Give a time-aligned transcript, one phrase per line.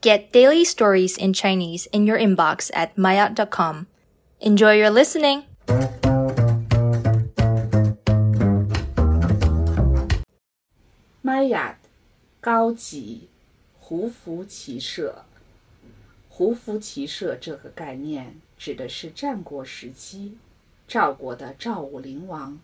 [0.00, 3.87] Get daily stories in Chinese in your inbox at maya.com.
[4.39, 5.43] Enjoy your listening!
[11.21, 11.77] 玛雅
[12.39, 13.27] 高级
[13.79, 15.23] 胡服骑射。
[16.29, 20.37] 胡服骑射这个概念指的是战国时期
[20.87, 22.59] 赵国的赵武灵王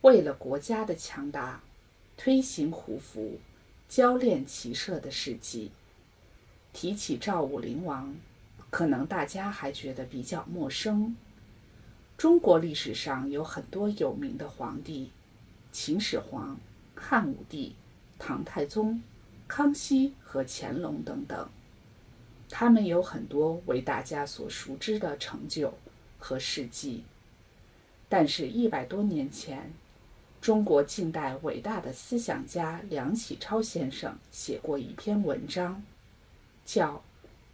[0.00, 1.60] 为了国家的强大，
[2.16, 3.38] 推行胡服，
[3.88, 5.70] 教练骑射的事迹。
[6.72, 8.14] 提起赵武灵王，
[8.70, 11.16] 可能大家还觉得比较陌生。
[12.16, 15.10] 中国历史上有很多有名的皇帝，
[15.72, 16.58] 秦始皇、
[16.94, 17.74] 汉武帝、
[18.18, 19.02] 唐太宗、
[19.48, 21.48] 康熙和乾隆等等，
[22.48, 25.72] 他们有很多为大家所熟知的成就
[26.18, 27.04] 和事迹。
[28.08, 29.72] 但是，一百多年前，
[30.40, 35.82] 中国近代伟大的思想家梁启超先生写过一篇文章。
[36.64, 36.96] 叫《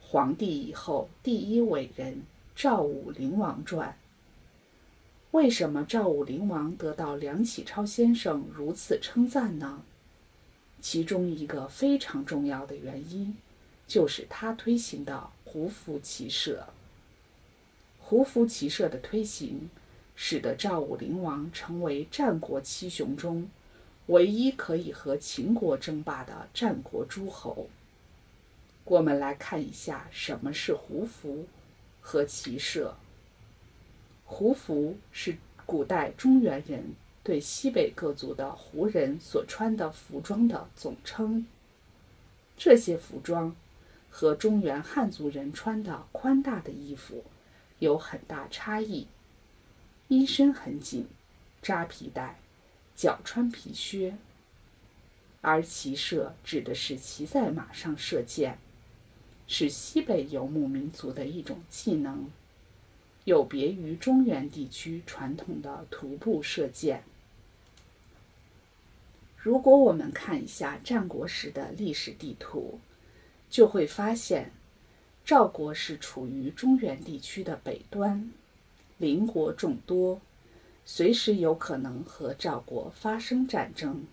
[0.00, 2.22] 皇帝以后第一伟人
[2.54, 3.90] 赵武灵王传》。
[5.32, 9.82] 为什么赵武灵王得到梁启超先生如此称赞呢？
[10.80, 13.36] 其中一个非常重要的原因，
[13.86, 16.66] 就是他推行的胡服骑射。
[17.98, 19.68] 胡服骑射的推行，
[20.14, 23.50] 使得赵武灵王成为战国七雄中
[24.06, 27.68] 唯一可以和秦国争霸的战国诸侯。
[28.86, 31.46] 我们来看一下什么是胡服
[32.00, 32.96] 和骑射。
[34.24, 41.44] 胡服是古代中原人对西北各族的胡人所穿的服装的总称。
[42.56, 43.56] 这些服装
[44.08, 47.24] 和中原汉族人穿的宽大的衣服
[47.80, 49.08] 有很大差异。
[50.06, 51.08] 衣身很紧，
[51.60, 52.38] 扎皮带，
[52.94, 54.16] 脚穿皮靴。
[55.40, 58.58] 而骑射指的是骑在马上射箭。
[59.48, 62.30] 是西北游牧民族的一种技能，
[63.24, 67.04] 有别于中原地区传统的徒步射箭。
[69.36, 72.80] 如果我们看一下战国时的历史地图，
[73.48, 74.50] 就会发现，
[75.24, 78.32] 赵国是处于中原地区的北端，
[78.98, 80.20] 邻国众多，
[80.84, 84.04] 随时有可能和赵国发生战争。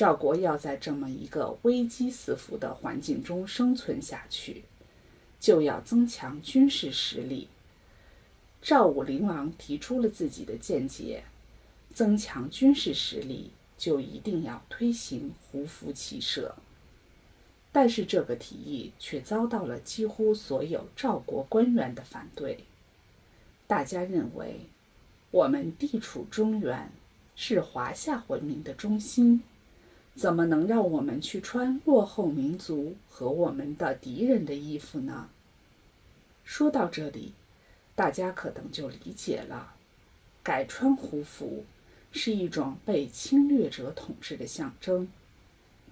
[0.00, 4.64] 赵国要在这么一个危机四伏的环境中生存下去，
[5.38, 7.48] 就要增强军事实力。
[8.62, 11.24] 赵武灵王提出了自己的见解：
[11.92, 16.54] 增强军事实力，就一定要推行胡服骑射。
[17.70, 22.64] 但是这个提议却遭到了几乎所有赵国官员的反对。
[23.66, 24.60] 大家认为，
[25.30, 26.90] 我们地处中原，
[27.36, 29.42] 是华夏文明的中心。
[30.14, 35.28] 怎么能让我们去穿落后民族和我们的敌人的衣服呢？
[36.44, 37.32] 说到这里，
[37.94, 39.74] 大家可能就理解了，
[40.42, 41.64] 改穿胡服
[42.12, 45.08] 是一种被侵略者统治的象征。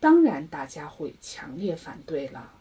[0.01, 2.53] 当然，大家会强烈反对了。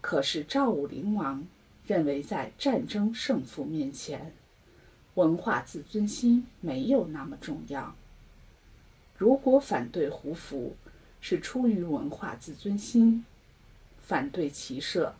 [0.00, 1.44] 可是赵武灵王
[1.86, 4.32] 认为，在战争胜负面前，
[5.14, 7.94] 文化自尊心没有那么重要。
[9.18, 10.76] 如果反对胡服
[11.20, 13.24] 是出于文化自尊心，
[13.98, 15.14] 反对骑射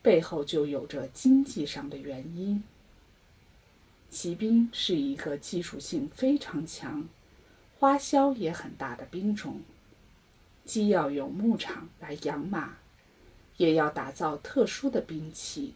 [0.00, 2.62] 背后就有着经济上的原因。
[4.08, 7.08] 骑兵是一个技术性非常强、
[7.78, 9.62] 花销也很大的兵种，
[10.64, 12.76] 既要有牧场来养马，
[13.56, 15.74] 也要打造特殊的兵器。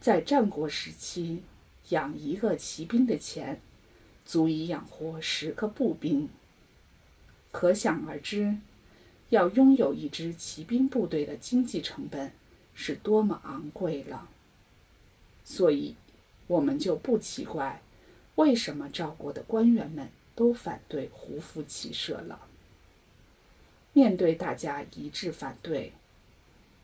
[0.00, 1.42] 在战国时期，
[1.88, 3.60] 养一个骑兵的钱，
[4.26, 6.28] 足以养活十个步兵。
[7.52, 8.56] 可想而知，
[9.28, 12.32] 要拥有一支骑兵部队的经济成本
[12.74, 14.28] 是多么昂贵了。
[15.44, 15.94] 所以，
[16.46, 17.82] 我们就不奇怪，
[18.36, 22.40] 为什么赵国的官员们都反对胡服骑射了。
[23.92, 25.92] 面对大家一致反对，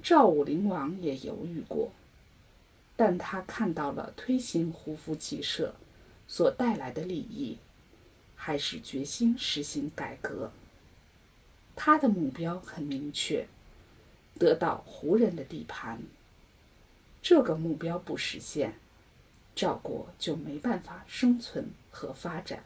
[0.02, 1.90] 赵武灵王也犹豫过，
[2.94, 5.74] 但他看到了推行胡服骑射
[6.26, 7.56] 所带来的利益。
[8.48, 10.50] 还是决心实行改革。
[11.76, 13.46] 他的目标很明确，
[14.38, 16.00] 得到胡人的地盘。
[17.20, 18.72] 这个目标不实现，
[19.54, 22.64] 赵国就没办法生存和发展。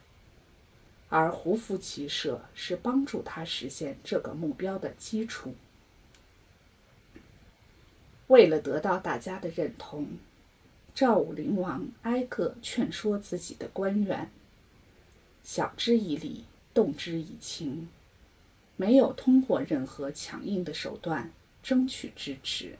[1.08, 5.56] 而胡服骑射是帮助他实现这个目标的基础。
[8.28, 10.06] 为了得到大家的认同，
[10.94, 14.30] 赵武灵王挨个劝说自己的官员。
[15.44, 17.88] 晓之以理，动之以情，
[18.76, 21.30] 没有通过任何强硬的手段
[21.62, 22.76] 争取支持。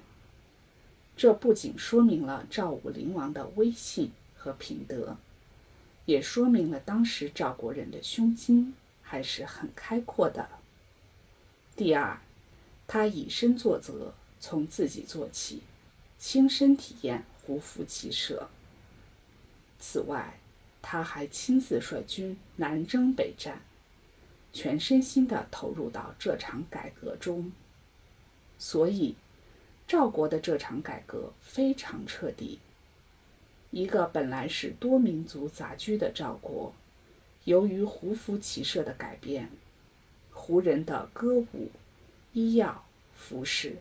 [1.16, 5.16] 这不仅说明了赵武灵王的威信和品德，
[6.06, 10.48] 也说明了当时赵国人的胸襟还是很开阔的。
[11.76, 12.18] 第二，
[12.86, 15.62] 他以身作则，从自己做起，
[16.18, 18.48] 亲身体验胡服骑射。
[19.78, 20.38] 此外，
[20.82, 23.62] 他还亲自率军南征北战，
[24.52, 27.50] 全身心地投入到这场改革中。
[28.58, 29.14] 所以。
[29.84, 32.60] 赵国的这场改革非常彻底。
[33.72, 36.72] 一个本来是多民族杂居的赵国，
[37.44, 39.50] 由于胡服骑射的改变，
[40.30, 41.70] 胡人的歌舞、
[42.32, 43.76] 医药、服饰，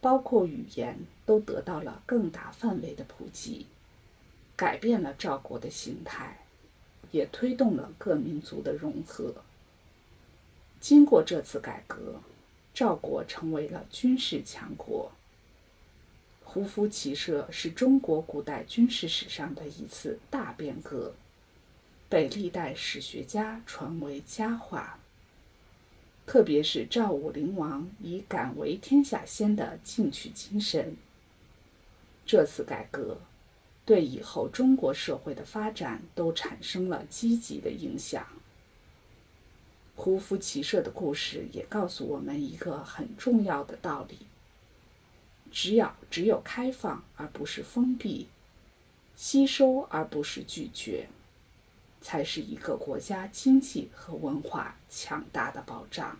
[0.00, 3.66] 包括语言，都得到了更大范围的普及，
[4.56, 6.41] 改变了赵国的形态，
[7.12, 9.32] 也推动了各民族的融合。
[10.80, 12.20] 经过这次改革，
[12.74, 15.12] 赵国成为了军事强国。
[16.42, 21.14] 胡服骑射是中国古代军事史上的一次大变革，
[22.08, 24.98] 被历代史学家传为佳话。
[26.26, 30.96] 特别是赵武灵王以敢为天下先的进取精神，
[32.26, 33.18] 这次改革
[33.84, 38.26] 对以后中国社会的发展都产生了积极的影响。
[39.94, 44.18] 胡服骑射的故事也告诉我们一个很重要的道理。
[45.50, 48.28] 只要只有开放而不是封闭，
[49.16, 51.08] 吸收而不是拒绝，
[52.00, 56.18] 才是一个国家经济和文化强大的保障。